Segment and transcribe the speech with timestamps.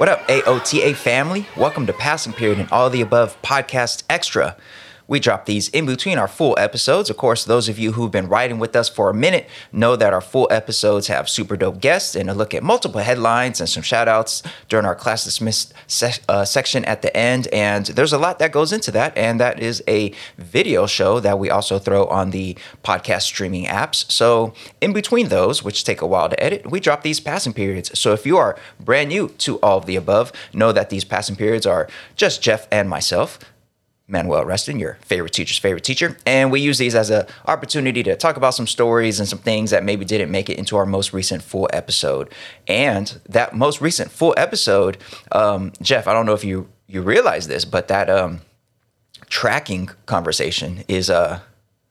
[0.00, 1.46] What up, AOTA family?
[1.58, 4.56] Welcome to Passing Period and All the Above Podcast Extra.
[5.10, 7.10] We drop these in between our full episodes.
[7.10, 10.12] Of course, those of you who've been riding with us for a minute know that
[10.12, 13.82] our full episodes have super dope guests and a look at multiple headlines and some
[13.82, 17.48] shout outs during our class dismissed se- uh, section at the end.
[17.52, 19.18] And there's a lot that goes into that.
[19.18, 24.08] And that is a video show that we also throw on the podcast streaming apps.
[24.12, 27.98] So, in between those, which take a while to edit, we drop these passing periods.
[27.98, 31.34] So, if you are brand new to all of the above, know that these passing
[31.34, 33.40] periods are just Jeff and myself.
[34.10, 36.16] Manuel Rustin, your favorite teacher's favorite teacher.
[36.26, 39.70] And we use these as an opportunity to talk about some stories and some things
[39.70, 42.32] that maybe didn't make it into our most recent full episode.
[42.66, 44.98] And that most recent full episode,
[45.32, 48.40] um, Jeff, I don't know if you you realize this, but that um,
[49.28, 51.40] tracking conversation is uh,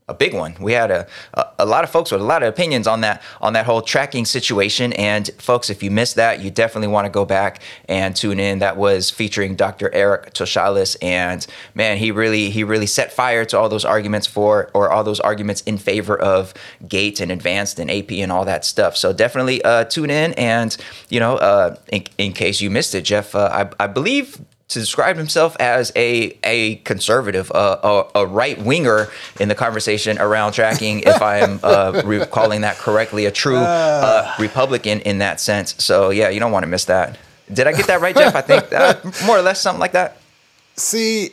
[0.09, 0.55] a big one.
[0.59, 3.21] We had a, a, a lot of folks with a lot of opinions on that
[3.39, 4.91] on that whole tracking situation.
[4.93, 8.59] And folks, if you missed that, you definitely want to go back and tune in.
[8.59, 9.93] That was featuring Dr.
[9.93, 14.71] Eric Toshalis, and man, he really he really set fire to all those arguments for
[14.73, 16.53] or all those arguments in favor of
[16.87, 18.97] GATE and advanced and AP and all that stuff.
[18.97, 20.33] So definitely uh, tune in.
[20.33, 20.75] And
[21.09, 24.39] you know, uh, in, in case you missed it, Jeff, uh, I, I believe
[24.69, 30.17] to describe himself as a a conservative, uh, a, a right winger in the conversation
[30.19, 35.39] around tracking, if I am uh, recalling that correctly, a true uh, Republican in that
[35.39, 35.75] sense.
[35.83, 37.17] So yeah, you don't want to miss that.
[37.51, 38.35] Did I get that right, Jeff?
[38.35, 38.95] I think uh,
[39.25, 40.17] more or less something like that.
[40.75, 41.31] See,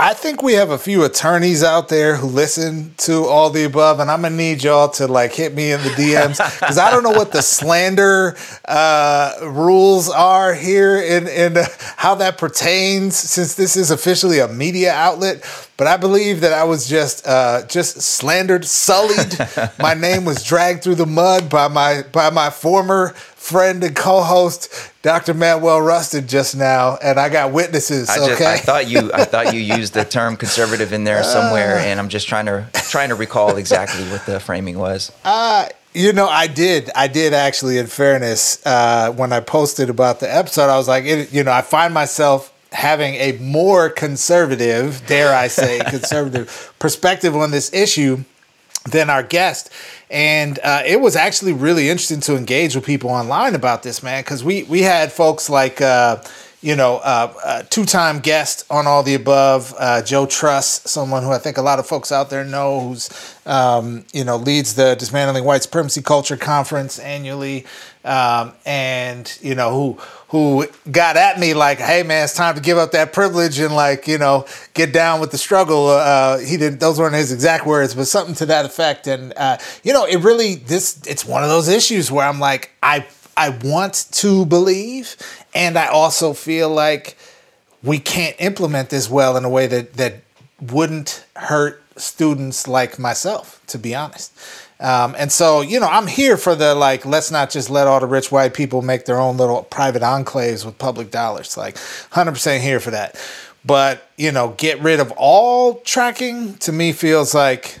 [0.00, 3.98] I think we have a few attorneys out there who listen to all the above,
[3.98, 7.02] and I'm gonna need y'all to like hit me in the DMs because I don't
[7.02, 11.58] know what the slander uh, rules are here and and
[11.96, 15.42] how that pertains since this is officially a media outlet.
[15.78, 19.38] But I believe that I was just uh, just slandered, sullied.
[19.78, 24.92] my name was dragged through the mud by my by my former friend and co-host
[25.02, 25.34] Dr.
[25.34, 28.10] Manuel Rustin just now, and I got witnesses.
[28.10, 31.22] I, just, okay, I thought you I thought you used the term conservative in there
[31.22, 35.12] somewhere, and I'm just trying to trying to recall exactly what the framing was.
[35.24, 36.90] Uh, you know, I did.
[36.96, 37.78] I did actually.
[37.78, 41.52] In fairness, uh, when I posted about the episode, I was like, it, you know,
[41.52, 48.24] I find myself having a more conservative, dare I say, conservative perspective on this issue
[48.90, 49.70] than our guest.
[50.10, 54.22] And uh, it was actually really interesting to engage with people online about this, man,
[54.22, 56.22] because we, we had folks like, uh,
[56.60, 61.22] you know, uh, uh two time guest on all the above, uh, Joe Truss, someone
[61.22, 63.10] who I think a lot of folks out there know, who's,
[63.46, 67.64] um, you know, leads the Dismantling White Supremacy Culture Conference annually.
[68.04, 69.98] Um, and, you know, who,
[70.28, 73.74] who got at me like, "Hey man, it's time to give up that privilege and
[73.74, 77.66] like you know get down with the struggle." Uh, he didn't; those weren't his exact
[77.66, 79.06] words, but something to that effect.
[79.06, 82.70] And uh, you know, it really this it's one of those issues where I'm like,
[82.82, 83.06] I
[83.36, 85.16] I want to believe,
[85.54, 87.16] and I also feel like
[87.82, 90.22] we can't implement this well in a way that that
[90.60, 94.32] wouldn't hurt students like myself, to be honest.
[94.80, 97.98] Um, and so, you know, I'm here for the like, let's not just let all
[97.98, 101.56] the rich white people make their own little private enclaves with public dollars.
[101.56, 103.20] Like, 100% here for that.
[103.64, 107.80] But, you know, get rid of all tracking to me feels like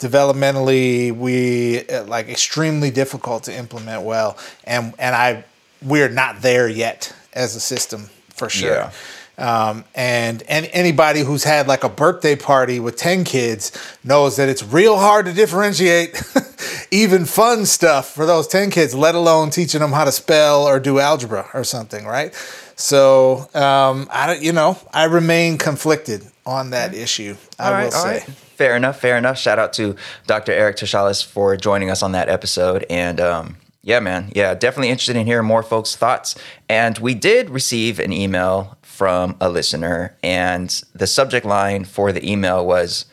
[0.00, 5.44] developmentally we uh, like extremely difficult to implement well and and I
[5.82, 8.74] we're not there yet as a system for sure.
[8.74, 8.90] Yeah.
[9.38, 13.70] Um, and and anybody who's had like a birthday party with 10 kids
[14.02, 16.20] knows that it's real hard to differentiate
[16.90, 20.80] even fun stuff for those 10 kids, let alone teaching them how to spell or
[20.80, 22.34] do algebra or something, right?
[22.74, 27.36] So, um, I don't, you know, I remain conflicted on that issue.
[27.58, 28.12] I right, will say.
[28.12, 28.22] Right.
[28.22, 29.00] Fair enough.
[29.00, 29.38] Fair enough.
[29.38, 29.94] Shout out to
[30.26, 30.52] Dr.
[30.52, 32.84] Eric Toshalis for joining us on that episode.
[32.90, 33.56] And um,
[33.88, 34.30] yeah, man.
[34.34, 36.34] Yeah, definitely interested in hearing more folks' thoughts.
[36.68, 42.30] And we did receive an email from a listener, and the subject line for the
[42.30, 43.06] email was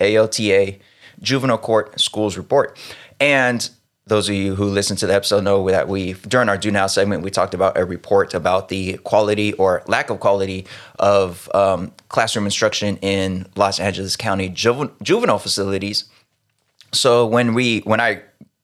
[0.00, 0.78] AOTA
[1.20, 2.78] Juvenile Court Schools Report.
[3.18, 3.68] And
[4.06, 6.86] those of you who listen to the episode know that we, during our Do Now
[6.86, 10.64] segment, we talked about a report about the quality or lack of quality
[11.00, 16.04] of um, classroom instruction in Los Angeles County juvenile facilities.
[16.92, 18.22] So when we, when I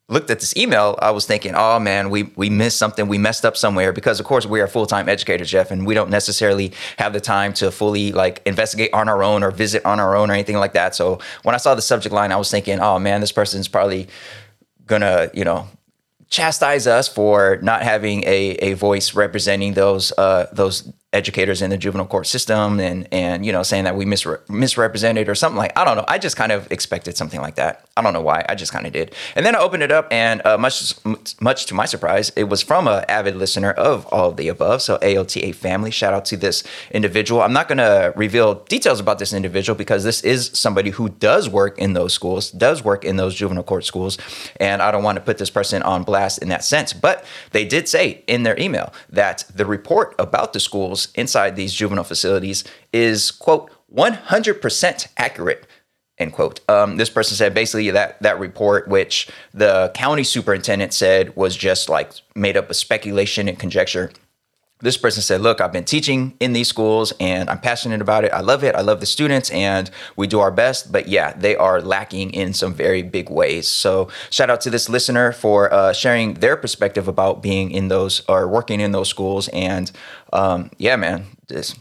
[0.08, 3.44] looked at this email, I was thinking, oh man, we we missed something, we messed
[3.44, 6.72] up somewhere because of course we are full time educators, Jeff, and we don't necessarily
[6.98, 10.30] have the time to fully like investigate on our own or visit on our own
[10.30, 10.94] or anything like that.
[10.94, 14.06] So when I saw the subject line, I was thinking, oh man, this person's probably
[14.86, 15.68] gonna, you know,
[16.28, 21.78] chastise us for not having a, a voice representing those uh, those educators in the
[21.78, 25.76] juvenile court system and and you know saying that we misre- misrepresented or something like
[25.76, 26.04] I don't know.
[26.08, 27.88] I just kind of expected something like that.
[27.96, 28.44] I don't know why.
[28.48, 29.14] I just kind of did.
[29.34, 30.94] And then I opened it up, and uh, much
[31.40, 34.82] much to my surprise, it was from an avid listener of all of the above.
[34.82, 37.40] So AOTA family, shout out to this individual.
[37.40, 41.48] I'm not going to reveal details about this individual because this is somebody who does
[41.48, 44.18] work in those schools, does work in those juvenile court schools,
[44.60, 46.92] and I don't want to put this person on blast in that sense.
[46.92, 51.72] But they did say in their email that the report about the schools inside these
[51.72, 55.66] juvenile facilities is, quote, 100% accurate
[56.18, 56.60] end quote.
[56.68, 61.88] Um, this person said basically that that report, which the county superintendent said was just
[61.88, 64.10] like made up of speculation and conjecture.
[64.86, 68.32] This person said, Look, I've been teaching in these schools and I'm passionate about it.
[68.32, 68.76] I love it.
[68.76, 70.92] I love the students and we do our best.
[70.92, 73.66] But yeah, they are lacking in some very big ways.
[73.66, 78.22] So, shout out to this listener for uh, sharing their perspective about being in those
[78.28, 79.48] or working in those schools.
[79.48, 79.90] And
[80.32, 81.80] um, yeah, man, just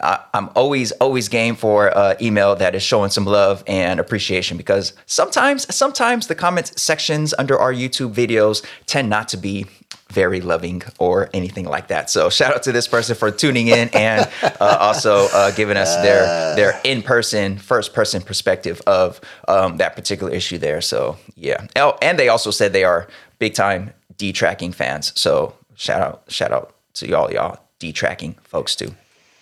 [0.00, 4.56] I, am always always game for uh, email that is showing some love and appreciation
[4.56, 9.66] because sometimes sometimes the comment sections under our YouTube videos tend not to be
[10.14, 12.08] very loving or anything like that.
[12.08, 15.94] So shout out to this person for tuning in and uh, also uh, giving us
[15.96, 20.80] their their in person first person perspective of um, that particular issue there.
[20.80, 23.08] So yeah, oh, and they also said they are
[23.38, 25.12] big time detracking fans.
[25.20, 28.94] So shout out shout out to y'all y'all detracking folks too.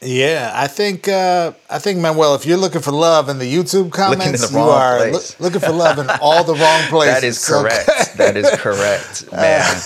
[0.05, 3.93] Yeah, I think uh, I think Manuel, if you're looking for love in the YouTube
[3.93, 7.21] comments, the you are lo- looking for love in all the wrong places.
[7.21, 7.87] that is correct.
[7.87, 9.81] So, that is correct, man.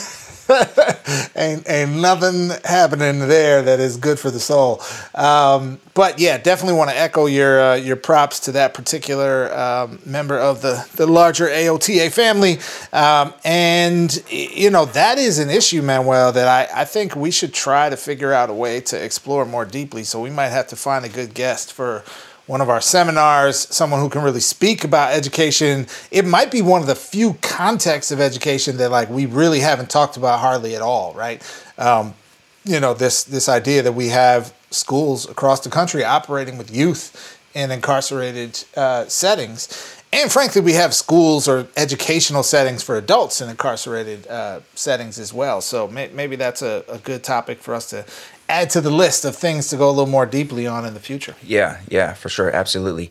[1.36, 4.80] Ain't ain't nothing happening there that is good for the soul.
[5.14, 9.98] Um, but yeah, definitely want to echo your uh, your props to that particular um,
[10.06, 12.58] member of the the larger AOTA family.
[12.92, 17.52] Um, and you know that is an issue, Manuel, that I I think we should
[17.52, 20.04] try to figure out a way to explore more deeply.
[20.04, 22.04] So we might have to find a good guest for
[22.46, 25.86] one of our seminars, someone who can really speak about education.
[26.10, 29.90] It might be one of the few contexts of education that like we really haven't
[29.90, 31.42] talked about hardly at all, right?
[31.76, 32.14] Um,
[32.64, 37.38] you know, this this idea that we have schools across the country operating with youth
[37.54, 39.94] in incarcerated uh, settings.
[40.12, 45.32] And frankly, we have schools or educational settings for adults in incarcerated uh, settings as
[45.32, 45.60] well.
[45.60, 48.04] So may- maybe that's a, a good topic for us to
[48.48, 51.00] add to the list of things to go a little more deeply on in the
[51.00, 51.34] future.
[51.42, 53.10] Yeah, yeah, for sure, absolutely.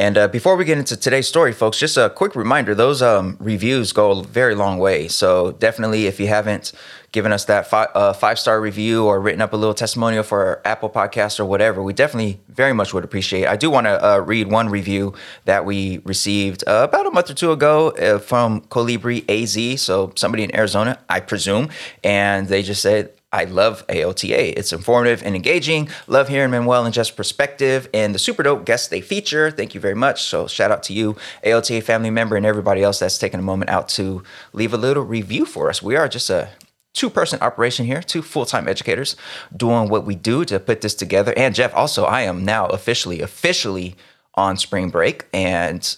[0.00, 3.36] And uh, before we get into today's story, folks, just a quick reminder: those um,
[3.38, 5.08] reviews go a very long way.
[5.08, 6.72] So definitely, if you haven't
[7.12, 10.62] given us that five, uh, five star review or written up a little testimonial for
[10.64, 13.46] Apple Podcast or whatever, we definitely very much would appreciate.
[13.46, 15.12] I do want to uh, read one review
[15.44, 20.12] that we received uh, about a month or two ago uh, from Colibri AZ, so
[20.16, 21.68] somebody in Arizona, I presume,
[22.02, 24.54] and they just said I love AOTA.
[24.56, 25.88] It's informative and engaging.
[26.08, 29.50] Love hearing Manuel and Jeff's perspective and the super dope guests they feature.
[29.52, 30.24] Thank you very much.
[30.24, 33.70] So shout out to you, AOTA family member, and everybody else that's taken a moment
[33.70, 35.80] out to leave a little review for us.
[35.80, 36.48] We are just a
[36.92, 39.14] two person operation here, two full time educators
[39.56, 41.32] doing what we do to put this together.
[41.36, 43.94] And Jeff, also, I am now officially, officially
[44.34, 45.96] on spring break and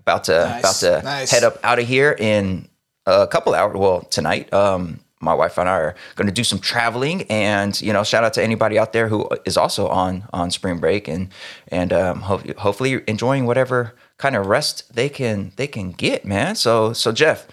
[0.00, 1.30] about to nice, about to nice.
[1.30, 2.68] head up out of here in
[3.04, 3.76] a couple hours.
[3.76, 4.52] Well, tonight.
[4.52, 8.24] Um, my wife and I are going to do some traveling, and you know, shout
[8.24, 11.28] out to anybody out there who is also on on spring break and
[11.68, 16.56] and um, ho- hopefully enjoying whatever kind of rest they can they can get, man.
[16.56, 17.46] So so Jeff,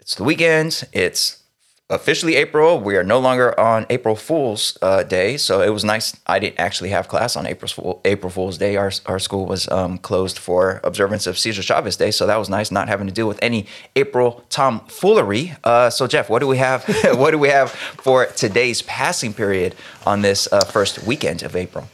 [0.00, 0.84] it's the weekend.
[0.92, 1.37] It's
[1.90, 2.80] officially April.
[2.80, 6.18] We are no longer on April Fool's uh, Day, so it was nice.
[6.26, 8.76] I didn't actually have class on April Fool, April Fool's Day.
[8.76, 12.48] Our our school was um, closed for observance of Cesar Chavez Day, so that was
[12.48, 13.66] nice, not having to deal with any
[13.96, 15.54] April tomfoolery.
[15.64, 16.84] Uh, so Jeff, what do we have?
[17.16, 19.74] what do we have for today's passing period
[20.06, 21.88] on this uh, first weekend of April?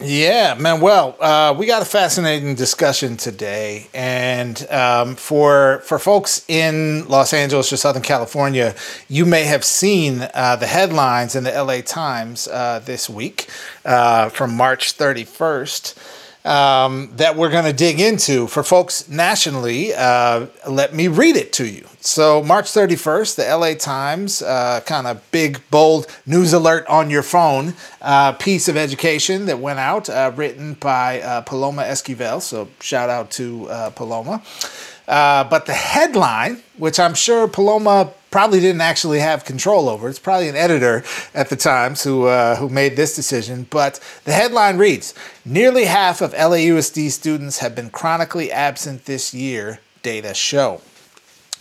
[0.00, 0.80] Yeah, man.
[0.80, 7.32] Well, uh, we got a fascinating discussion today, and um, for for folks in Los
[7.32, 8.76] Angeles or Southern California,
[9.08, 13.48] you may have seen uh, the headlines in the LA Times uh, this week
[13.84, 15.98] uh, from March thirty first
[16.44, 18.46] um, that we're going to dig into.
[18.46, 21.86] For folks nationally, uh, let me read it to you.
[22.00, 27.22] So, March 31st, the LA Times, uh, kind of big, bold news alert on your
[27.22, 32.40] phone uh, piece of education that went out, uh, written by uh, Paloma Esquivel.
[32.40, 34.42] So, shout out to uh, Paloma.
[35.06, 40.08] but the headline, which I'm sure Paloma probably didn't actually have control over.
[40.08, 41.04] It's probably an editor
[41.34, 43.66] at the Times who uh, who made this decision.
[43.70, 49.80] But the headline reads: Nearly half of LAUSD students have been chronically absent this year.
[50.02, 50.80] Data show.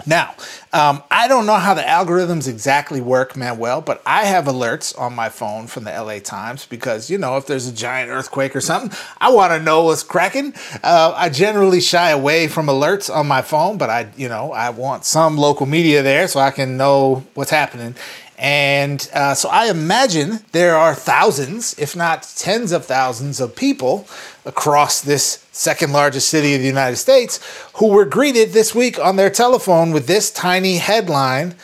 [0.05, 0.35] Now,
[0.73, 5.13] um, I don't know how the algorithms exactly work, Manuel, but I have alerts on
[5.15, 8.61] my phone from the LA Times because, you know, if there's a giant earthquake or
[8.61, 10.53] something, I want to know what's cracking.
[10.83, 14.69] Uh, I generally shy away from alerts on my phone, but I, you know, I
[14.69, 17.95] want some local media there so I can know what's happening.
[18.37, 24.07] And uh, so I imagine there are thousands, if not tens of thousands, of people
[24.45, 27.39] across this second largest city of the United States
[27.75, 31.55] who were greeted this week on their telephone with this tiny headline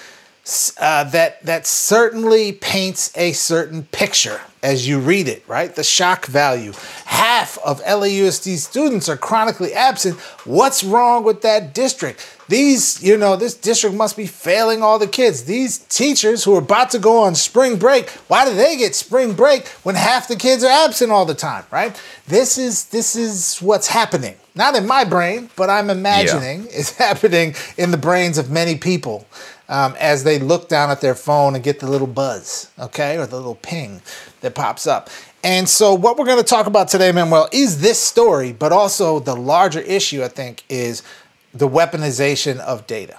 [0.80, 5.75] uh, that that certainly paints a certain picture as you read it, right?
[5.75, 6.74] The shock value.
[7.06, 10.18] Half of LAUSD students are chronically absent.
[10.46, 12.33] What's wrong with that district?
[12.50, 15.45] These, you know, this district must be failing all the kids.
[15.45, 19.33] These teachers who are about to go on spring break, why do they get spring
[19.33, 22.00] break when half the kids are absent all the time, right?
[22.27, 24.35] This is this is what's happening.
[24.55, 26.69] Not in my brain, but I'm imagining yeah.
[26.71, 29.25] it's happening in the brains of many people
[29.69, 33.25] um, as they look down at their phone and get the little buzz, okay, or
[33.25, 34.01] the little ping
[34.41, 35.09] that pops up.
[35.43, 39.19] And so, what we're going to talk about today, Manuel, is this story, but also
[39.19, 41.03] the larger issue, I think, is
[41.53, 43.17] the weaponization of data.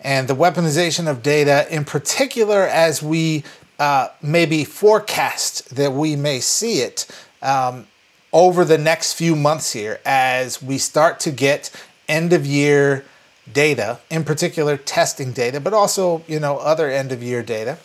[0.00, 3.44] And the weaponization of data, in particular, as we
[3.78, 7.06] uh, maybe forecast that we may see it
[7.42, 7.86] um,
[8.32, 11.70] over the next few months here as we start to get
[12.08, 13.04] end of year
[13.52, 17.78] data, in particular testing data, but also you know other end of year data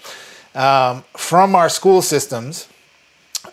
[0.56, 2.68] um, from our school systems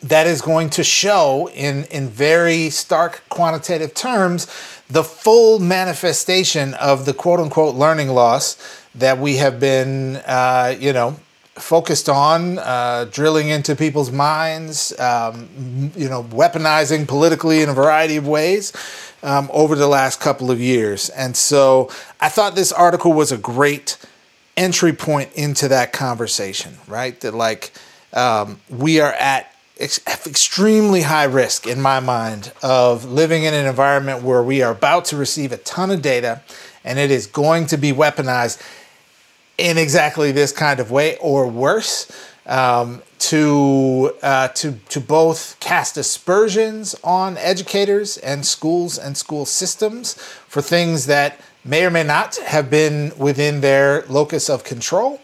[0.02, 4.46] that is going to show in in very stark quantitative terms
[4.90, 8.56] the full manifestation of the quote unquote learning loss
[8.94, 11.16] that we have been uh, you know
[11.54, 18.16] focused on uh, drilling into people's minds, um, you know, weaponizing politically in a variety
[18.16, 18.72] of ways
[19.22, 21.10] um, over the last couple of years.
[21.10, 23.98] And so I thought this article was a great
[24.56, 27.20] entry point into that conversation, right?
[27.20, 27.72] That like
[28.12, 29.49] um, we are at
[29.80, 34.72] ex- extremely high risk in my mind of living in an environment where we are
[34.72, 36.42] about to receive a ton of data
[36.84, 38.60] and it is going to be weaponized
[39.58, 42.10] in exactly this kind of way or worse
[42.46, 50.14] um, to uh, to to both cast aspersions on educators and schools and school systems
[50.14, 55.20] for things that may or may not have been within their locus of control,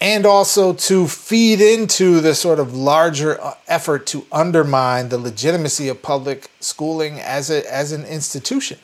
[0.00, 5.88] and also to feed into the sort of larger uh, effort to undermine the legitimacy
[5.88, 8.78] of public schooling as a as an institution.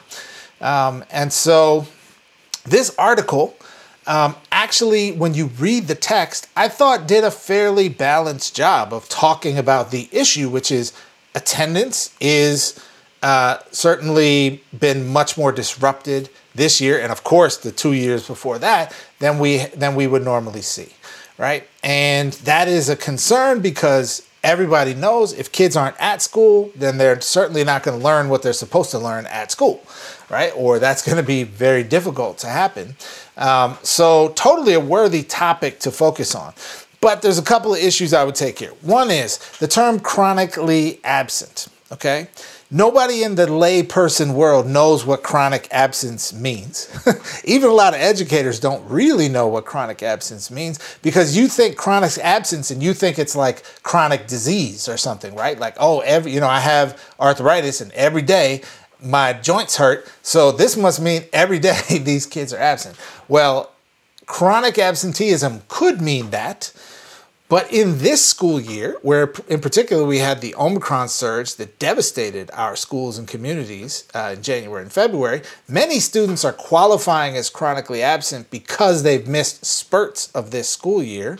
[0.60, 1.86] Um, and so,
[2.64, 3.56] this article
[4.06, 9.08] um, actually, when you read the text, I thought did a fairly balanced job of
[9.08, 10.92] talking about the issue, which is
[11.34, 12.80] attendance is
[13.22, 18.58] uh, certainly been much more disrupted this year, and of course the two years before
[18.58, 20.88] that than we than we would normally see,
[21.42, 21.66] right?
[21.82, 27.20] And that is a concern because everybody knows if kids aren't at school, then they're
[27.20, 29.82] certainly not going to learn what they're supposed to learn at school,
[30.30, 30.52] right?
[30.54, 32.94] Or that's going to be very difficult to happen.
[33.36, 36.54] Um, so, totally a worthy topic to focus on.
[37.00, 38.70] But there's a couple of issues I would take here.
[38.80, 42.28] One is the term chronically absent, okay?
[42.74, 46.88] Nobody in the layperson world knows what chronic absence means.
[47.44, 51.76] Even a lot of educators don't really know what chronic absence means because you think
[51.76, 55.58] chronic absence and you think it's like chronic disease or something, right?
[55.58, 58.62] Like, oh, every, you know, I have arthritis and every day
[59.02, 60.10] my joints hurt.
[60.22, 62.96] So this must mean every day these kids are absent.
[63.28, 63.70] Well,
[64.24, 66.72] chronic absenteeism could mean that.
[67.52, 72.50] But in this school year, where in particular we had the Omicron surge that devastated
[72.54, 78.02] our schools and communities uh, in January and February, many students are qualifying as chronically
[78.02, 81.38] absent because they've missed spurts of this school year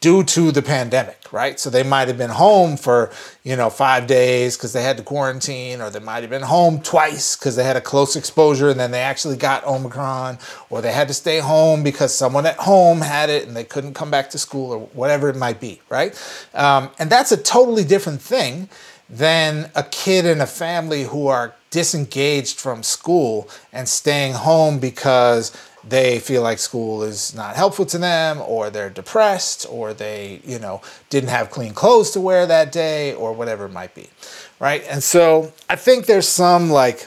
[0.00, 1.60] due to the pandemic, right?
[1.60, 3.12] So they might have been home for,
[3.44, 6.80] you know, five days because they had to quarantine, or they might have been home
[6.80, 10.38] twice because they had a close exposure and then they actually got Omicron,
[10.70, 13.94] or they had to stay home because someone at home had it and they couldn't
[13.94, 16.18] come back to school, or whatever it might be, right?
[16.54, 18.68] Um, and that's a totally different thing
[19.10, 25.52] than a kid and a family who are disengaged from school and staying home because
[25.82, 30.58] they feel like school is not helpful to them or they're depressed or they you
[30.58, 34.08] know didn't have clean clothes to wear that day or whatever it might be
[34.58, 34.84] right?
[34.88, 37.06] And so i think there's some like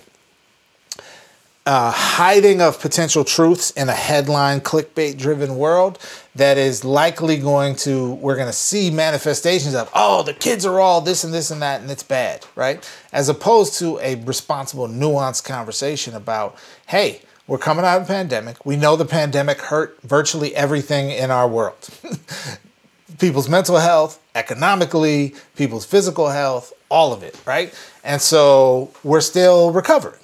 [1.65, 5.97] uh, hiding of potential truths in a headline clickbait driven world
[6.35, 10.81] that is likely going to we're going to see manifestations of oh the kids are
[10.81, 12.89] all this and this and that and it's bad right?
[13.13, 18.65] As opposed to a responsible nuanced conversation about hey we're coming out of the pandemic.
[18.65, 21.89] We know the pandemic hurt virtually everything in our world.
[23.19, 27.73] people's mental health, economically, people's physical health, all of it, right?
[28.03, 30.19] And so we're still recovering.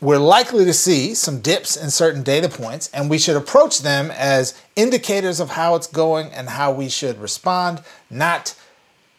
[0.00, 4.10] We're likely to see some dips in certain data points, and we should approach them
[4.10, 8.56] as indicators of how it's going and how we should respond, not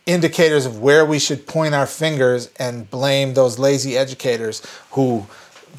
[0.05, 5.25] indicators of where we should point our fingers and blame those lazy educators who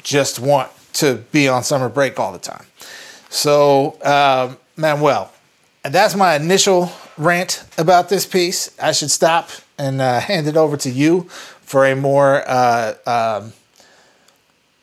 [0.01, 2.65] just want to be on summer break all the time.
[3.29, 5.31] So, um, Manuel,
[5.83, 8.77] and that's my initial rant about this piece.
[8.79, 11.23] I should stop and uh, hand it over to you
[11.61, 13.53] for a more uh, um,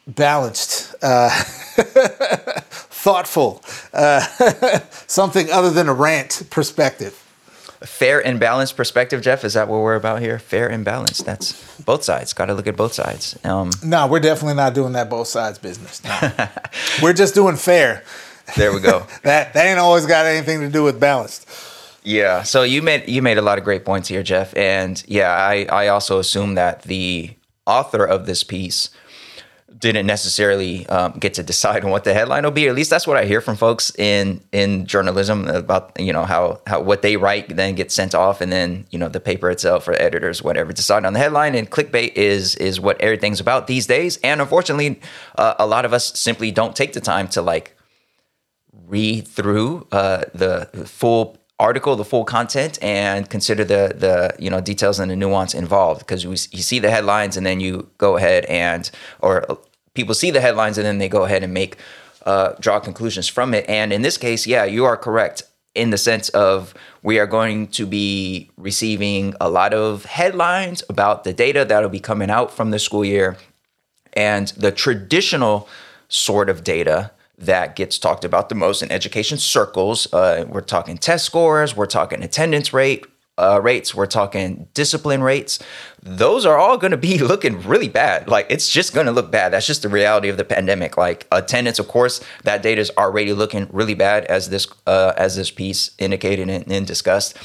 [0.07, 1.31] balanced, uh,
[2.71, 4.21] thoughtful, uh,
[5.07, 7.21] something other than a rant perspective.
[7.84, 9.44] Fair and balanced perspective, Jeff.
[9.44, 10.38] Is that what we're about here?
[10.38, 11.24] Fair and balanced.
[11.24, 12.32] That's both sides.
[12.32, 13.38] Got to look at both sides.
[13.44, 16.02] Um, no, we're definitely not doing that both sides business.
[16.04, 16.48] No.
[17.02, 18.04] we're just doing fair.
[18.56, 19.06] There we go.
[19.22, 21.48] that that ain't always got anything to do with balanced.
[22.04, 22.42] Yeah.
[22.42, 24.56] So you made you made a lot of great points here, Jeff.
[24.56, 27.30] And yeah, I I also assume that the
[27.66, 28.90] author of this piece
[29.78, 32.68] didn't necessarily um, get to decide on what the headline will be.
[32.68, 36.60] At least that's what I hear from folks in in journalism about you know how
[36.66, 39.88] how what they write then gets sent off, and then you know the paper itself
[39.88, 41.54] or editors whatever decide on the headline.
[41.54, 44.18] And clickbait is is what everything's about these days.
[44.18, 45.00] And unfortunately,
[45.36, 47.76] uh, a lot of us simply don't take the time to like
[48.86, 54.61] read through uh, the full article, the full content, and consider the the you know
[54.61, 56.00] details and the nuance involved.
[56.00, 58.90] Because you see the headlines and then you go ahead and
[59.21, 59.59] or
[59.94, 61.76] people see the headlines and then they go ahead and make
[62.26, 63.68] uh, draw conclusions from it.
[63.68, 65.42] And in this case, yeah, you are correct
[65.75, 71.25] in the sense of we are going to be receiving a lot of headlines about
[71.25, 73.37] the data that'll be coming out from the school year
[74.12, 75.68] and the traditional
[76.09, 80.12] sort of data that gets talked about the most in education circles.
[80.12, 83.06] Uh, we're talking test scores, we're talking attendance rate.
[83.38, 85.58] Uh, rates, we're talking discipline rates.
[86.02, 88.28] Those are all going to be looking really bad.
[88.28, 89.54] Like it's just going to look bad.
[89.54, 90.98] That's just the reality of the pandemic.
[90.98, 95.35] Like attendance, of course, that data is already looking really bad, as this uh, as
[95.35, 97.38] this piece indicated and, and discussed.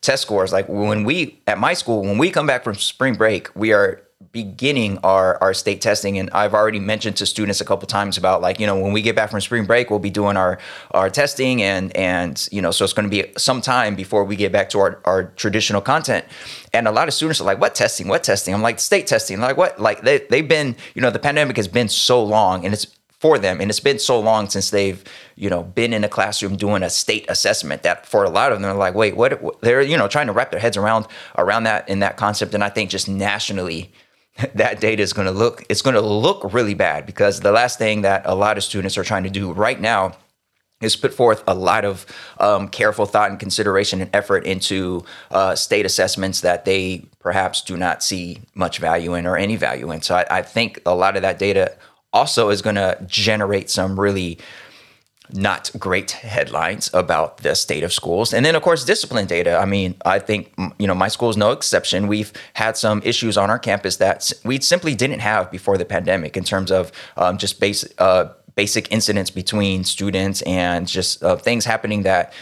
[0.00, 3.54] Test scores, like when we at my school, when we come back from spring break,
[3.54, 6.18] we are beginning our our state testing.
[6.18, 9.02] And I've already mentioned to students a couple times about like you know when we
[9.02, 10.58] get back from spring break we'll be doing our
[10.92, 14.36] our testing and and you know so it's going to be some time before we
[14.36, 16.24] get back to our, our traditional content.
[16.72, 18.08] And a lot of students are like what testing?
[18.08, 18.54] What testing?
[18.54, 19.40] I'm like state testing.
[19.40, 19.80] Like what?
[19.80, 22.86] Like they, they've been you know the pandemic has been so long and it's
[23.24, 25.02] for them and it's been so long since they've
[25.34, 28.56] you know been in a classroom doing a state assessment that for a lot of
[28.56, 29.62] them they're like wait what?
[29.62, 31.06] They're you know trying to wrap their heads around
[31.38, 32.52] around that in that concept.
[32.52, 33.90] And i think just nationally
[34.54, 37.78] that data is going to look it's going to look really bad because the last
[37.78, 40.16] thing that a lot of students are trying to do right now
[40.80, 42.04] is put forth a lot of
[42.38, 47.76] um, careful thought and consideration and effort into uh, state assessments that they perhaps do
[47.76, 50.02] not see much value in or any value in.
[50.02, 51.76] So I, I think a lot of that data
[52.12, 54.38] also is going to generate some really
[55.32, 58.34] not great headlines about the state of schools.
[58.34, 59.56] And then, of course, discipline data.
[59.56, 62.08] I mean, I think, you know, my school is no exception.
[62.08, 66.36] We've had some issues on our campus that we simply didn't have before the pandemic
[66.36, 71.64] in terms of um, just basic, uh, basic incidents between students and just uh, things
[71.64, 72.32] happening that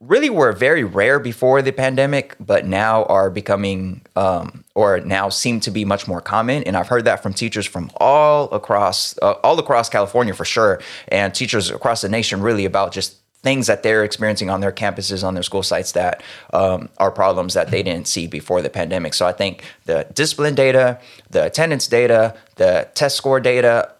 [0.00, 5.60] really were very rare before the pandemic, but now are becoming um, or now seem
[5.60, 6.62] to be much more common.
[6.64, 10.80] And I've heard that from teachers from all across uh, all across California for sure,
[11.08, 15.22] and teachers across the nation really about just things that they're experiencing on their campuses,
[15.22, 19.14] on their school sites that um, are problems that they didn't see before the pandemic.
[19.14, 20.98] So I think the discipline data,
[21.30, 23.92] the attendance data, the test score data,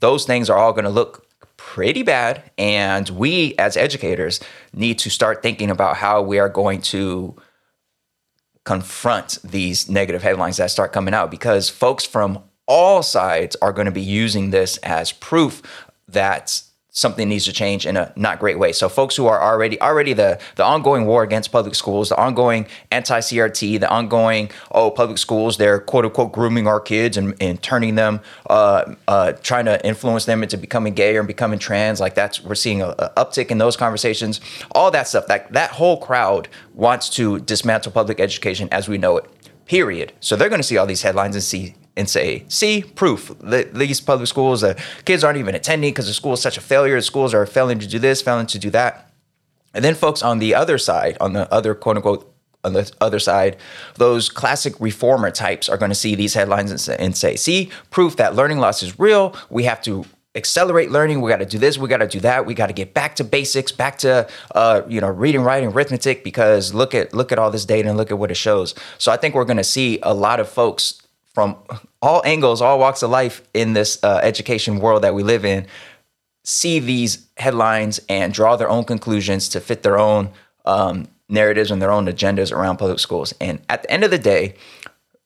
[0.00, 1.25] those things are all going to look
[1.76, 2.42] pretty bad.
[2.56, 4.40] And we, as educators,
[4.72, 7.36] need to start thinking about how we are going to
[8.64, 13.84] confront these negative headlines that start coming out because folks from all sides are going
[13.84, 15.60] to be using this as proof
[16.08, 16.62] that
[16.96, 18.72] something needs to change in a not great way.
[18.72, 22.66] So folks who are already already the the ongoing war against public schools, the ongoing
[22.90, 27.94] anti-CRT, the ongoing oh public schools they're quote unquote grooming our kids and, and turning
[27.96, 32.42] them uh, uh, trying to influence them into becoming gay or becoming trans like that's
[32.42, 34.40] we're seeing a, a uptick in those conversations.
[34.72, 39.18] All that stuff that that whole crowd wants to dismantle public education as we know
[39.18, 39.30] it.
[39.66, 40.12] Period.
[40.20, 43.32] So they're going to see all these headlines and see and say, see, proof.
[43.40, 46.60] that These public schools, the kids aren't even attending because the school is such a
[46.60, 46.96] failure.
[46.96, 49.10] The schools are failing to do this, failing to do that.
[49.74, 52.32] And then folks on the other side, on the other quote unquote,
[52.64, 53.56] on the other side,
[53.94, 57.70] those classic reformer types are going to see these headlines and say, and say, see,
[57.90, 59.36] proof that learning loss is real.
[59.50, 60.04] We have to
[60.34, 61.20] accelerate learning.
[61.20, 61.78] We got to do this.
[61.78, 62.44] We got to do that.
[62.44, 66.24] We got to get back to basics, back to uh, you know reading, writing, arithmetic.
[66.24, 68.74] Because look at look at all this data and look at what it shows.
[68.98, 71.02] So I think we're going to see a lot of folks
[71.36, 71.54] from
[72.00, 75.66] all angles, all walks of life in this uh, education world that we live in,
[76.44, 80.30] see these headlines and draw their own conclusions to fit their own
[80.64, 83.34] um, narratives and their own agendas around public schools.
[83.38, 84.54] And at the end of the day,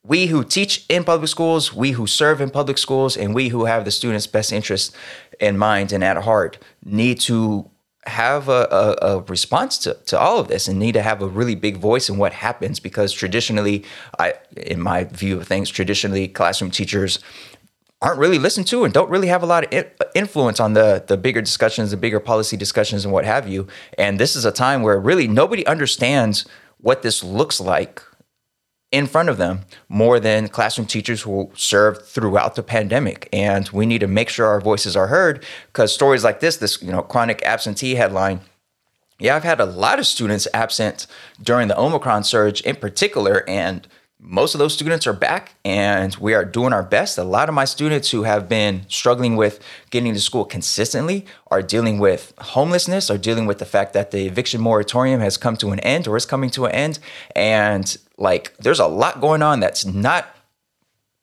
[0.02, 3.66] we who teach in public schools, we who serve in public schools, and we who
[3.66, 4.92] have the students' best interests
[5.38, 7.70] in mind and at heart need to
[8.06, 11.28] have a, a, a, response to, to all of this and need to have a
[11.28, 13.84] really big voice in what happens because traditionally,
[14.18, 17.18] I, in my view of things, traditionally classroom teachers
[18.02, 19.84] aren't really listened to and don't really have a lot of
[20.14, 23.66] influence on the the bigger discussions, the bigger policy discussions, and what have you.
[23.98, 26.46] And this is a time where really nobody understands
[26.78, 28.02] what this looks like
[28.92, 33.86] in front of them more than classroom teachers who served throughout the pandemic and we
[33.86, 37.02] need to make sure our voices are heard because stories like this this you know
[37.02, 38.40] chronic absentee headline
[39.18, 41.06] yeah i've had a lot of students absent
[41.42, 43.86] during the omicron surge in particular and
[44.22, 47.16] most of those students are back and we are doing our best.
[47.16, 51.62] A lot of my students who have been struggling with getting to school consistently are
[51.62, 55.70] dealing with homelessness, are dealing with the fact that the eviction moratorium has come to
[55.70, 56.98] an end or is coming to an end.
[57.34, 60.36] And like, there's a lot going on that's not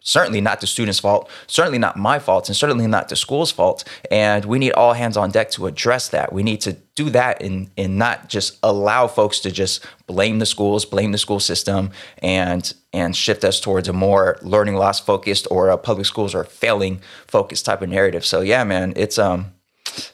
[0.07, 3.83] certainly not the student's fault, certainly not my fault, and certainly not the school's fault.
[4.09, 6.31] And we need all hands on deck to address that.
[6.31, 10.45] We need to do that and and not just allow folks to just blame the
[10.45, 15.47] schools, blame the school system, and and shift us towards a more learning loss focused
[15.51, 18.25] or a public schools are failing focused type of narrative.
[18.25, 19.51] So yeah, man, it's um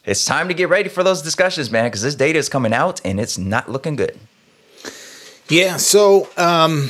[0.06, 3.00] it's time to get ready for those discussions, man, because this data is coming out
[3.06, 4.18] and it's not looking good.
[5.50, 6.90] Yeah, so um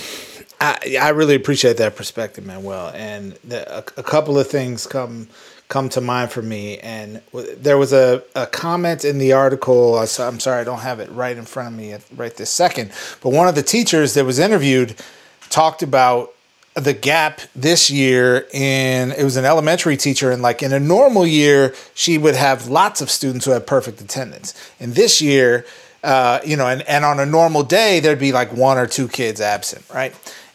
[0.64, 2.90] I, I really appreciate that perspective, Manuel.
[2.96, 5.28] And the, a, a, couple of things come
[5.68, 6.78] come to mind for me.
[6.80, 7.22] And
[7.58, 9.98] there was a, a comment in the article.
[9.98, 12.92] I'm sorry, I don't have it right in front of me right this second.
[13.22, 14.96] But one of the teachers that was interviewed
[15.50, 16.34] talked about
[16.76, 21.28] the gap this year in it was an elementary teacher and like in a normal
[21.28, 25.68] year she would have lots of students who had perfect attendance and this year
[26.04, 29.08] uh, you know and, and on a normal day there'd be like one or two
[29.08, 30.14] kids absent right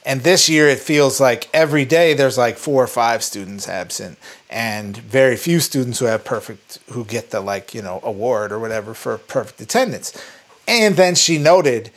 [0.08, 4.18] and this year it feels like every day there's like four or five students absent
[4.48, 8.58] and very few students who have perfect who get the like, you know, award or
[8.58, 10.18] whatever for perfect attendance.
[10.66, 11.90] And then she noted,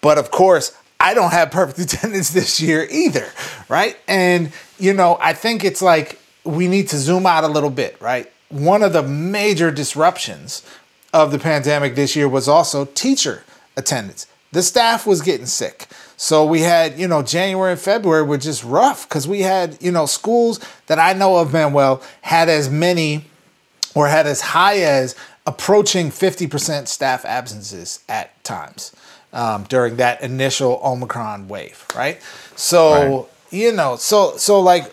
[0.00, 3.28] but of course, I don't have perfect attendance this year either,
[3.68, 3.98] right?
[4.08, 8.00] And you know, I think it's like we need to zoom out a little bit,
[8.00, 8.32] right?
[8.48, 10.64] One of the major disruptions
[11.12, 13.44] of the pandemic this year was also teacher
[13.76, 14.26] attendance.
[14.52, 15.86] The staff was getting sick.
[16.16, 19.92] So we had, you know, January and February were just rough because we had, you
[19.92, 23.24] know, schools that I know of, Manuel, had as many
[23.94, 25.14] or had as high as
[25.46, 28.94] approaching 50% staff absences at times
[29.32, 32.20] um, during that initial Omicron wave, right?
[32.56, 33.28] So, right.
[33.50, 34.92] you know, so, so like,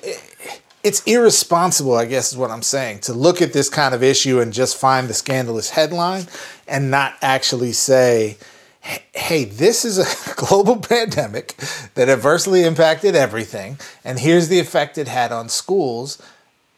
[0.86, 4.39] it's irresponsible, I guess is what I'm saying, to look at this kind of issue
[4.39, 6.28] and just find the scandalous headline
[6.67, 8.38] and not actually say,
[9.15, 11.56] hey, this is a global pandemic
[11.95, 16.21] that adversely impacted everything, and here's the effect it had on schools.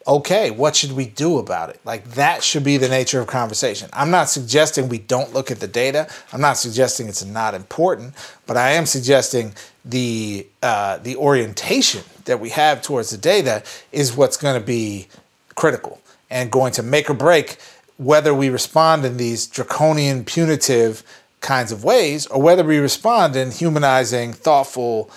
[0.08, 1.82] Okay, what should we do about it?
[1.84, 3.90] Like, that should be the nature of conversation.
[3.92, 6.08] I'm not suggesting we don't look at the data.
[6.32, 8.14] I'm not suggesting it's not important,
[8.46, 14.16] but I am suggesting the, uh, the orientation that we have towards the data is
[14.16, 15.08] what's going to be
[15.56, 17.58] critical and going to make or break
[17.98, 21.04] whether we respond in these draconian, punitive,
[21.42, 25.10] kinds of ways, or whether we respond in humanizing, thoughtful,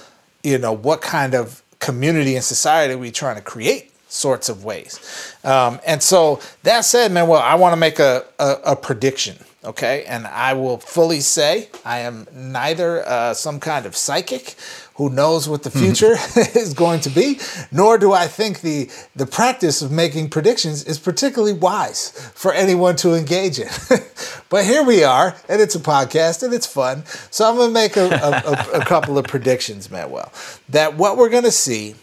[0.43, 4.65] you know, what kind of community and society are we trying to create sorts of
[4.65, 5.35] ways.
[5.45, 9.37] Um, and so that said, man, well, I want to make a, a, a prediction
[9.65, 10.05] okay?
[10.05, 14.55] And I will fully say I am neither uh, some kind of psychic
[14.95, 16.17] who knows what the future
[16.55, 17.39] is going to be,
[17.71, 22.97] nor do I think the the practice of making predictions is particularly wise for anyone
[22.97, 23.69] to engage in.
[24.49, 27.05] but here we are, and it's a podcast, and it's fun.
[27.31, 30.33] So I'm going to make a, a, a couple of predictions, Manuel,
[30.69, 31.95] that what we're going to see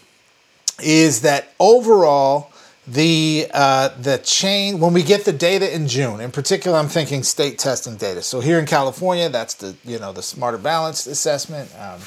[0.82, 2.52] is that overall
[2.88, 6.22] the uh, the chain when we get the data in June.
[6.22, 8.22] In particular, I'm thinking state testing data.
[8.22, 12.00] So here in California, that's the you know the Smarter Balanced Assessment, um,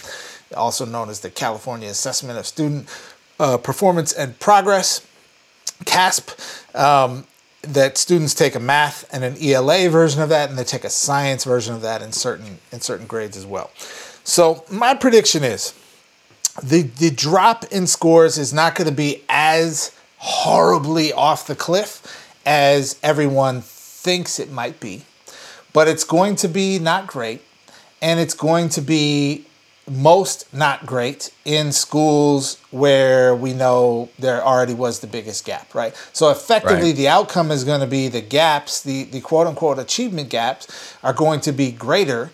[0.57, 2.89] also known as the California Assessment of Student
[3.39, 5.07] uh, Performance and Progress,
[5.85, 6.75] CAASPP.
[6.75, 7.27] Um,
[7.63, 10.89] that students take a math and an ELA version of that, and they take a
[10.89, 13.71] science version of that in certain in certain grades as well.
[14.25, 15.75] So my prediction is
[16.63, 22.27] the the drop in scores is not going to be as horribly off the cliff
[22.45, 25.03] as everyone thinks it might be,
[25.73, 27.43] but it's going to be not great,
[28.03, 29.47] and it's going to be
[29.91, 35.95] most not great in schools where we know there already was the biggest gap, right?
[36.13, 36.97] So effectively, right.
[36.97, 41.13] the outcome is going to be the gaps, the, the quote unquote achievement gaps, are
[41.13, 42.31] going to be greater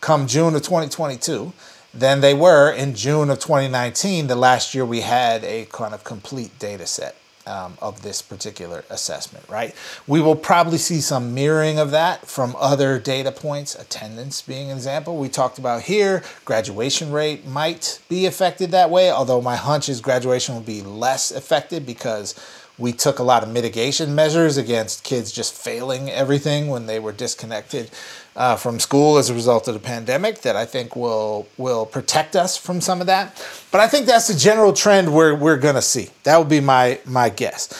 [0.00, 1.52] come June of 2022
[1.98, 6.04] than they were in June of 2019, the last year we had a kind of
[6.04, 9.74] complete data set um, of this particular assessment, right?
[10.06, 14.76] We will probably see some mirroring of that from other data points, attendance being an
[14.76, 15.16] example.
[15.16, 20.00] We talked about here, graduation rate might be affected that way, although my hunch is
[20.00, 22.34] graduation will be less affected because
[22.78, 27.12] we took a lot of mitigation measures against kids just failing everything when they were
[27.12, 27.90] disconnected
[28.36, 32.36] uh, from school as a result of the pandemic that I think will will protect
[32.36, 33.42] us from some of that.
[33.72, 36.10] But I think that's the general trend we're we're gonna see.
[36.24, 37.72] That would be my my guess,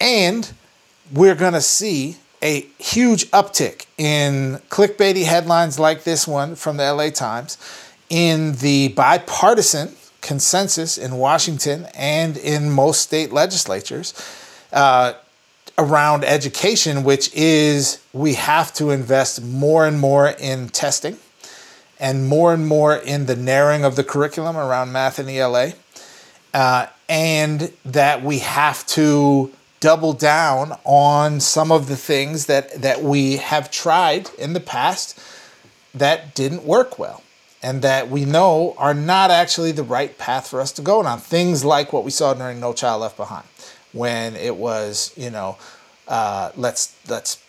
[0.00, 0.52] and
[1.12, 7.08] we're gonna see a huge uptick in clickbaity headlines like this one from the LA
[7.10, 7.56] Times,
[8.10, 14.14] in the bipartisan consensus in Washington and in most state legislatures.
[14.72, 15.14] Uh,
[15.82, 21.18] around education, which is we have to invest more and more in testing
[21.98, 25.72] and more and more in the narrowing of the curriculum around math and ELA,
[26.54, 33.02] uh, and that we have to double down on some of the things that, that
[33.02, 35.18] we have tried in the past
[35.92, 37.22] that didn't work well
[37.62, 41.18] and that we know are not actually the right path for us to go on.
[41.18, 43.44] Things like what we saw during No Child Left Behind
[43.92, 45.56] when it was, you know,
[46.08, 47.42] uh, let's let's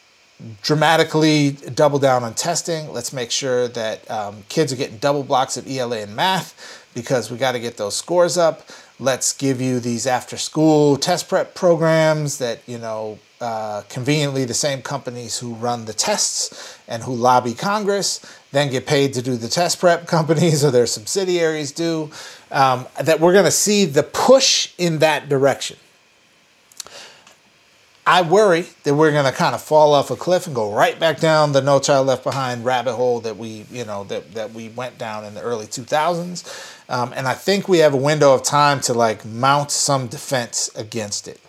[0.62, 2.92] dramatically double down on testing.
[2.92, 7.32] Let's make sure that um, kids are getting double blocks of ELA and math because
[7.32, 8.68] we got to get those scores up.
[9.00, 14.54] Let's give you these after school test prep programs that, you know, uh, conveniently the
[14.54, 18.22] same companies who run the tests and who lobby Congress
[18.54, 22.10] then get paid to do the test prep companies or their subsidiaries do.
[22.52, 25.78] Um, that we're going to see the push in that direction.
[28.06, 31.00] I worry that we're going to kind of fall off a cliff and go right
[31.00, 34.52] back down the No Child Left Behind rabbit hole that we, you know, that, that
[34.52, 36.90] we went down in the early 2000s.
[36.90, 40.70] Um, and I think we have a window of time to like mount some defense
[40.76, 41.40] against it.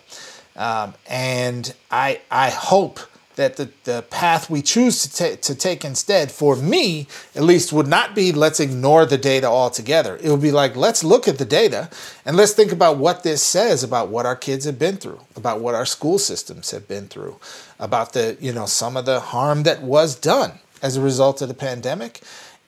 [0.55, 2.99] Um, and I, I hope
[3.35, 7.73] that the, the path we choose to, ta- to take instead, for me at least,
[7.73, 10.17] would not be let's ignore the data altogether.
[10.21, 11.89] It would be like let's look at the data
[12.25, 15.59] and let's think about what this says about what our kids have been through, about
[15.59, 17.37] what our school systems have been through,
[17.79, 21.47] about the, you know, some of the harm that was done as a result of
[21.47, 22.21] the pandemic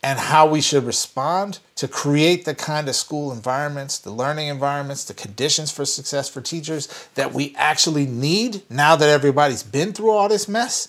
[0.03, 5.03] and how we should respond to create the kind of school environments, the learning environments,
[5.03, 10.11] the conditions for success for teachers that we actually need now that everybody's been through
[10.11, 10.87] all this mess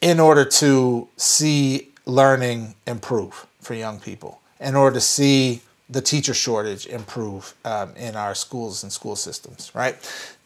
[0.00, 6.34] in order to see learning improve for young people, in order to see the teacher
[6.34, 9.96] shortage improve um, in our schools and school systems, right?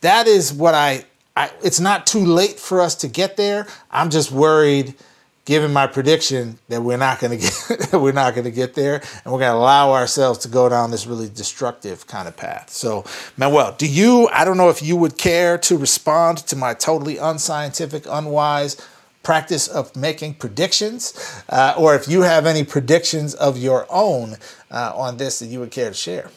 [0.02, 1.04] That is what I,
[1.36, 3.66] I, it's not too late for us to get there.
[3.90, 4.94] I'm just worried
[5.44, 8.96] given my prediction that we're not going to get we're not going to get there
[8.96, 12.70] and we're going to allow ourselves to go down this really destructive kind of path.
[12.70, 13.04] So
[13.36, 17.16] manuel do you i don't know if you would care to respond to my totally
[17.16, 18.76] unscientific unwise
[19.22, 24.36] practice of making predictions uh, or if you have any predictions of your own
[24.70, 26.30] uh, on this that you would care to share?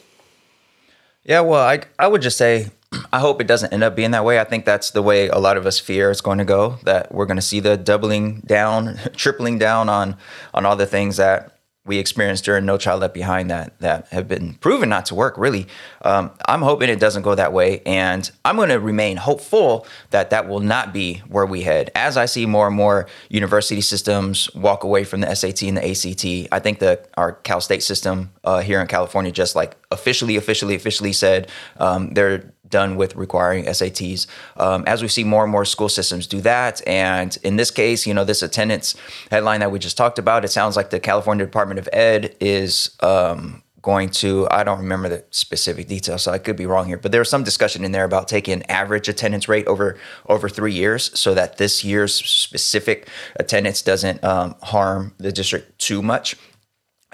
[1.23, 2.71] Yeah well i, I would just say
[3.12, 4.39] I hope it doesn't end up being that way.
[4.39, 6.77] I think that's the way a lot of us fear it's going to go.
[6.84, 10.17] That we're going to see the doubling down, tripling down on
[10.53, 11.53] on all the things that
[11.86, 15.38] we experienced during No Child Left Behind that that have been proven not to work.
[15.38, 15.67] Really,
[16.03, 20.29] um, I'm hoping it doesn't go that way, and I'm going to remain hopeful that
[20.29, 21.91] that will not be where we head.
[21.93, 25.89] As I see more and more university systems walk away from the SAT and the
[25.89, 30.38] ACT, I think that our Cal State system uh, here in California just like officially,
[30.38, 34.27] officially, officially said um, they're done with requiring SATs.
[34.57, 38.05] Um, as we see more and more school systems do that, and in this case,
[38.05, 38.95] you know, this attendance
[39.31, 42.97] headline that we just talked about, it sounds like the California Department of Ed is
[43.01, 46.97] um, going to i don't remember the specific details so i could be wrong here
[46.97, 50.71] but there was some discussion in there about taking average attendance rate over over three
[50.73, 56.38] years so that this year's specific attendance doesn't um, harm the district too much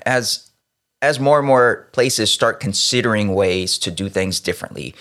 [0.06, 0.52] as
[1.02, 4.94] as more and more places start considering ways to do things differently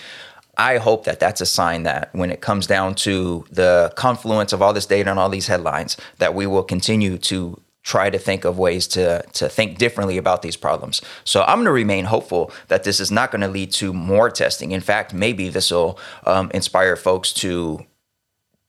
[0.59, 4.61] I hope that that's a sign that when it comes down to the confluence of
[4.61, 8.45] all this data and all these headlines, that we will continue to try to think
[8.45, 11.01] of ways to to think differently about these problems.
[11.25, 14.31] So I'm going to remain hopeful that this is not going to lead to more
[14.31, 14.73] testing.
[14.73, 17.87] In fact, maybe this will um, inspire folks to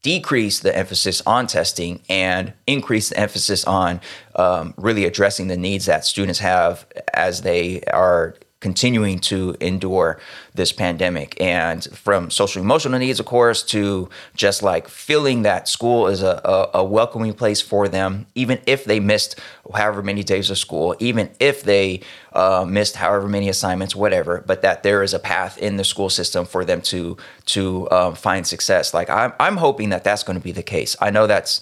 [0.01, 3.99] decrease the emphasis on testing and increase the emphasis on
[4.35, 10.19] um, really addressing the needs that students have as they are continuing to endure
[10.53, 11.39] this pandemic.
[11.39, 16.41] And from social emotional needs of course to just like feeling that school is a,
[16.43, 19.39] a, a, welcoming place for them even if they missed
[19.73, 22.01] however many days of school even if they
[22.33, 26.09] uh, missed however many assignments whatever but that there is a path in the school
[26.09, 28.93] system for them to to um, find success.
[28.93, 30.95] Like I'm, I'm hoping that that's going to be the case.
[30.99, 31.61] I know that's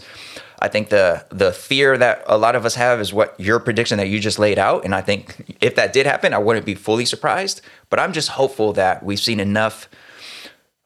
[0.60, 3.98] I think the the fear that a lot of us have is what your prediction
[3.98, 6.76] that you just laid out, and I think if that did happen, I wouldn't be
[6.76, 7.62] fully surprised.
[7.90, 9.88] But I'm just hopeful that we've seen enough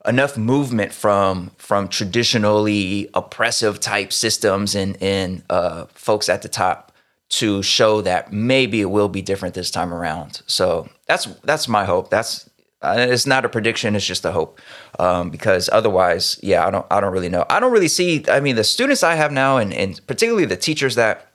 [0.06, 6.92] enough movement from from traditionally oppressive type systems and and uh, folks at the top
[7.30, 10.42] to show that maybe it will be different this time around.
[10.48, 12.10] So that's that's my hope.
[12.10, 12.50] That's
[12.84, 14.60] it's not a prediction; it's just a hope.
[15.00, 17.46] Um, because otherwise, yeah, I don't, I don't really know.
[17.50, 18.24] I don't really see.
[18.28, 21.32] I mean, the students I have now, and and particularly the teachers that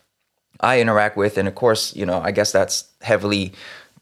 [0.60, 3.52] I interact with, and of course, you know, I guess that's heavily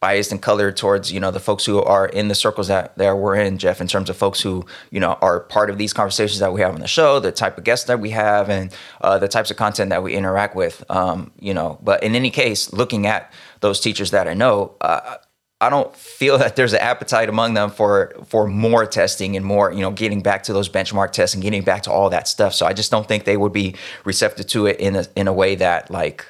[0.05, 3.17] biased and colored towards you know the folks who are in the circles that that
[3.17, 6.41] we're in, Jeff, in terms of folks who you know are part of these conversations
[6.41, 9.19] that we have on the show, the type of guests that we have, and uh,
[9.19, 10.85] the types of content that we interact with.
[10.91, 14.77] Um, you know, but in any case, looking at those teachers that I know.
[14.81, 15.17] Uh,
[15.65, 19.73] I don't feel that there's an appetite among them for for more testing and more,
[19.73, 22.53] you know, getting back to those benchmark tests and getting back to all that stuff.
[22.55, 23.75] So I just don't think they would be
[24.05, 26.27] receptive to it in a in a way that like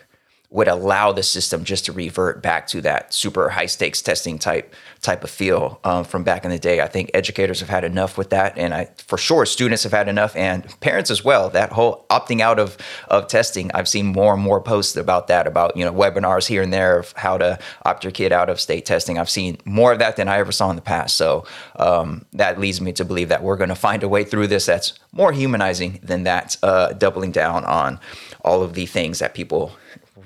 [0.54, 4.72] would allow the system just to revert back to that super high stakes testing type
[5.02, 6.80] type of feel um, from back in the day.
[6.80, 10.06] I think educators have had enough with that, and I for sure students have had
[10.06, 11.50] enough, and parents as well.
[11.50, 15.48] That whole opting out of of testing, I've seen more and more posts about that,
[15.48, 18.60] about you know webinars here and there of how to opt your kid out of
[18.60, 19.18] state testing.
[19.18, 21.16] I've seen more of that than I ever saw in the past.
[21.16, 21.46] So
[21.80, 24.66] um, that leads me to believe that we're going to find a way through this
[24.66, 27.98] that's more humanizing than that, uh, doubling down on
[28.44, 29.72] all of the things that people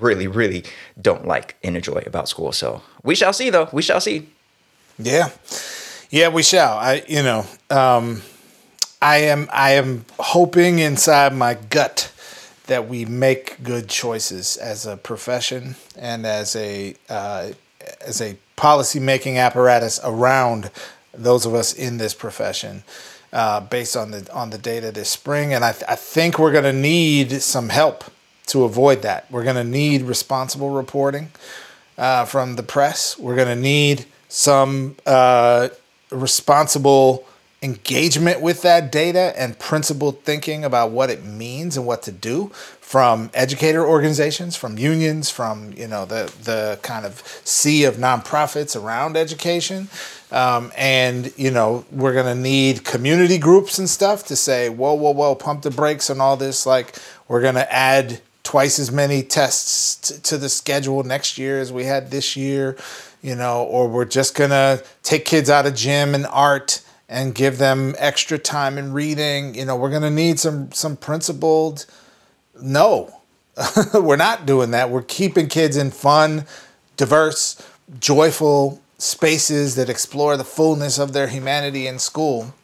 [0.01, 0.65] really, really
[1.01, 2.53] don't like and enjoy about school.
[2.53, 3.69] So we shall see, though.
[3.73, 4.29] We shall see.
[4.99, 5.31] Yeah,
[6.11, 6.77] yeah, we shall.
[6.79, 8.23] I, you know, um,
[9.01, 12.13] I am, I am hoping inside my gut
[12.67, 17.51] that we make good choices as a profession and as a uh,
[18.07, 20.71] as a policy making apparatus around
[21.15, 22.83] those of us in this profession.
[23.31, 26.53] Uh, based on the on the data this spring, and I, th- I think we're
[26.53, 28.05] going to need some help
[28.49, 29.31] to avoid that.
[29.31, 31.31] We're going to need responsible reporting
[31.97, 33.19] uh, from the press.
[33.19, 35.69] We're going to need some uh,
[36.11, 37.27] responsible
[37.61, 42.51] engagement with that data and principled thinking about what it means and what to do
[42.81, 48.81] from educator organizations, from unions, from you know the the kind of sea of nonprofits
[48.81, 49.89] around education.
[50.31, 55.11] Um, and you know we're gonna need community groups and stuff to say, whoa, whoa,
[55.11, 56.65] whoa, pump the brakes on all this.
[56.65, 61.71] Like we're gonna add twice as many tests t- to the schedule next year as
[61.71, 62.79] we had this year,
[63.21, 66.81] you know, or we're just going to take kids out of gym and art
[67.11, 69.55] and give them extra time in reading.
[69.55, 71.85] You know, we're going to need some some principled
[72.59, 73.21] no.
[73.93, 74.89] we're not doing that.
[74.89, 76.47] We're keeping kids in fun,
[76.97, 77.63] diverse,
[78.01, 82.55] joyful spaces that explore the fullness of their humanity in school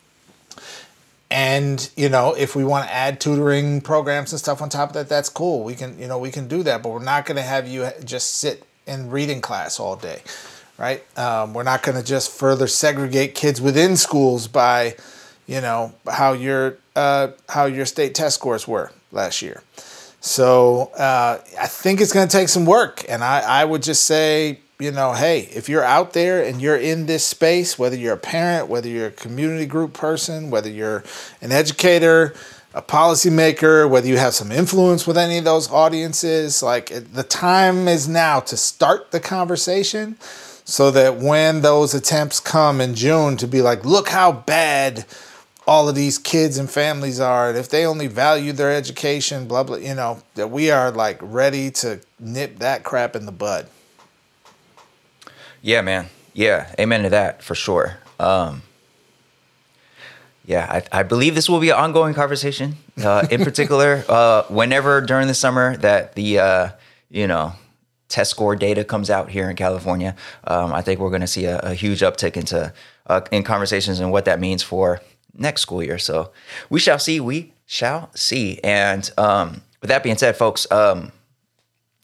[1.35, 4.94] and you know if we want to add tutoring programs and stuff on top of
[4.94, 5.64] that that's cool.
[5.64, 7.90] We can you know we can do that but we're not going to have you
[8.05, 10.23] just sit in reading class all day
[10.79, 11.05] right?
[11.18, 14.97] Um, we're not going to just further segregate kids within schools by
[15.47, 19.62] you know how your uh, how your state test scores were last year.
[20.20, 24.05] So uh, i think it's going to take some work and I, I would just
[24.05, 28.15] say you know, hey, if you're out there and you're in this space, whether you're
[28.15, 31.05] a parent, whether you're a community group person, whether you're
[31.41, 32.35] an educator,
[32.75, 37.87] a policymaker, whether you have some influence with any of those audiences, like the time
[37.87, 40.17] is now to start the conversation
[40.65, 45.05] so that when those attempts come in June to be like, look how bad
[45.67, 49.63] all of these kids and families are, and if they only value their education, blah,
[49.63, 53.69] blah, you know, that we are like ready to nip that crap in the bud.
[55.65, 56.11] Yeah, man.
[56.35, 57.97] Yeah, amen to that for sure.
[58.21, 58.61] Um,
[60.45, 62.77] yeah, I, I, believe this will be an ongoing conversation.
[63.03, 66.69] Uh, in particular, uh, whenever during the summer that the uh,
[67.09, 67.55] you know
[68.09, 70.15] test score data comes out here in California,
[70.47, 72.71] um, I think we're going to see a, a, huge uptick into
[73.07, 75.01] uh, in conversations and what that means for
[75.33, 75.97] next school year.
[75.97, 76.31] So
[76.69, 77.21] we shall see.
[77.21, 78.61] We shall see.
[78.62, 81.11] And um, with that being said, folks, um,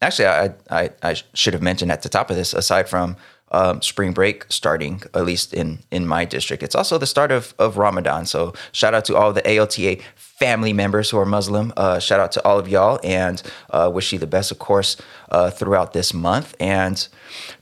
[0.01, 2.55] actually, I, I, I should have mentioned at the top of this.
[2.55, 3.17] Aside from
[3.51, 6.62] um, spring break starting, at least in in my district.
[6.62, 8.26] It's also the start of of Ramadan.
[8.26, 11.72] So shout out to all the ALTA family members who are Muslim.
[11.76, 14.96] Uh, shout out to all of y'all, and uh, wish you the best, of course,
[15.30, 16.55] uh, throughout this month.
[16.61, 17.07] And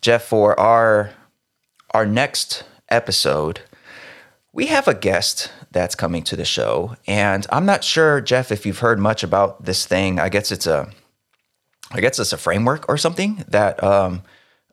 [0.00, 1.10] Jeff, for our
[1.92, 3.60] our next episode,
[4.52, 8.64] we have a guest that's coming to the show, and I'm not sure, Jeff, if
[8.66, 10.18] you've heard much about this thing.
[10.18, 10.90] I guess it's a
[11.90, 14.22] I guess it's a framework or something that um,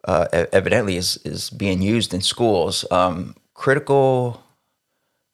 [0.06, 2.86] uh, evidently is is being used in schools.
[2.92, 4.44] Um, critical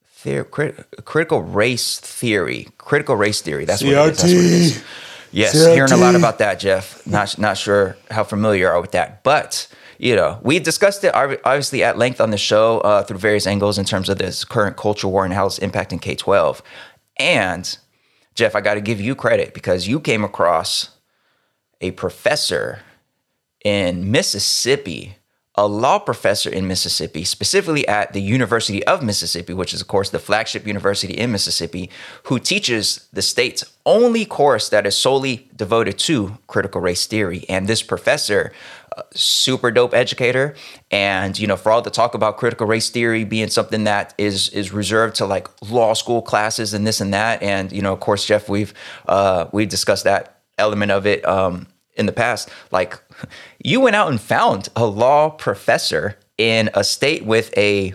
[0.05, 3.65] theory, crit, critical race theory, critical race theory.
[3.65, 4.83] That's what, That's what it is.
[5.31, 5.73] Yes, CRT.
[5.75, 7.05] hearing a lot about that, Jeff.
[7.07, 9.67] Not not sure how familiar you are with that, but
[9.97, 13.77] you know, we discussed it obviously at length on the show uh, through various angles
[13.77, 16.61] in terms of this current culture war and how it's impacting K twelve.
[17.17, 17.77] And
[18.35, 20.89] Jeff, I got to give you credit because you came across
[21.81, 22.79] a professor
[23.63, 25.15] in Mississippi,
[25.55, 30.09] a law professor in Mississippi, specifically at the University of Mississippi, which is, of course,
[30.09, 31.89] the flagship university in Mississippi,
[32.23, 37.45] who teaches the state's only course that is solely devoted to critical race theory.
[37.49, 38.53] And this professor,
[39.13, 40.53] super dope educator
[40.91, 44.49] and you know for all the talk about critical race theory being something that is
[44.49, 48.01] is reserved to like law school classes and this and that and you know of
[48.01, 48.73] course jeff we've
[49.07, 52.99] uh we discussed that element of it um in the past, like
[53.63, 57.93] you went out and found a law professor in a state with a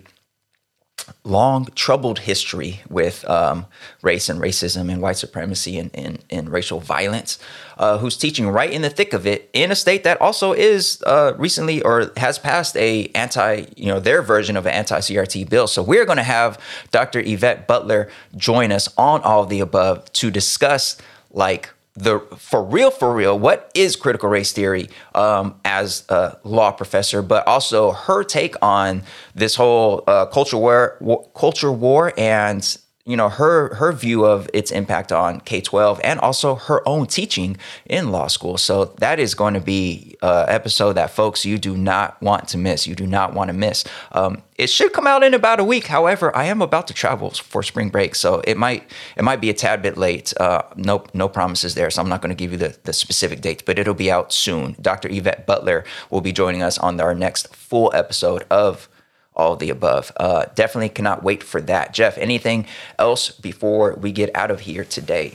[1.24, 3.66] long troubled history with um,
[4.02, 7.38] race and racism and white supremacy and, and, and racial violence,
[7.78, 11.02] uh, who's teaching right in the thick of it in a state that also is
[11.06, 15.66] uh, recently or has passed a anti, you know, their version of an anti-CRT bill.
[15.66, 16.58] So we're going to have
[16.90, 17.20] Dr.
[17.20, 20.96] Yvette Butler join us on all of the above to discuss
[21.30, 26.70] like the for real for real what is critical race theory um, as a law
[26.70, 29.02] professor but also her take on
[29.34, 34.50] this whole uh, culture war, war culture war and you know her her view of
[34.52, 38.58] its impact on K-12 and also her own teaching in law school.
[38.58, 42.58] So that is going to be an episode that folks you do not want to
[42.58, 42.86] miss.
[42.86, 43.84] You do not want to miss.
[44.10, 45.86] Um, it should come out in about a week.
[45.86, 49.50] However, I am about to travel for spring break, so it might it might be
[49.50, 50.34] a tad bit late.
[50.40, 53.40] Uh, no no promises there, so I'm not going to give you the, the specific
[53.40, 54.74] date, but it'll be out soon.
[54.80, 55.08] Dr.
[55.08, 58.88] Yvette Butler will be joining us on our next full episode of
[59.36, 60.10] all the above.
[60.16, 61.92] Uh, definitely cannot wait for that.
[61.92, 62.66] Jeff, anything
[62.98, 65.34] else before we get out of here today?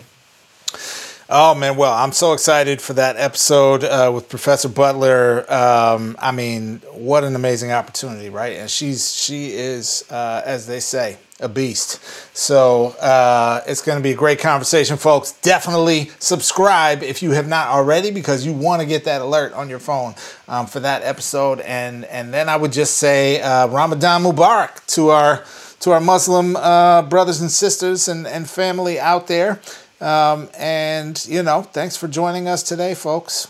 [1.34, 5.46] Oh man, well, I'm so excited for that episode uh, with Professor Butler.
[5.52, 8.58] Um, I mean, what an amazing opportunity, right?
[8.58, 12.00] And she's she is, uh, as they say, a beast.
[12.36, 15.34] So uh, it's going to be a great conversation, folks.
[15.42, 19.70] Definitely subscribe if you have not already, because you want to get that alert on
[19.70, 20.16] your phone
[20.48, 21.60] um, for that episode.
[21.62, 25.44] And and then I would just say uh, Ramadan Mubarak to our
[25.82, 29.60] to our Muslim uh, brothers and sisters and, and family out there.
[30.00, 33.48] Um, and you know, thanks for joining us today, folks.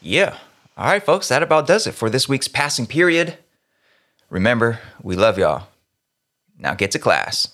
[0.00, 0.36] Yeah.
[0.76, 1.28] All right, folks.
[1.28, 3.38] That about does it for this week's passing period.
[4.28, 5.68] Remember, we love y'all.
[6.58, 7.53] Now get to class.